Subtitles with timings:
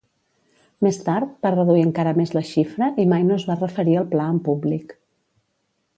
[0.85, 4.09] Més tard, va reduir encara més la xifra i mai no es va referir al
[4.15, 5.01] pla en públic.